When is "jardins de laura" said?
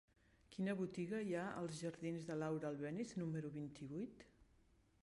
1.83-2.71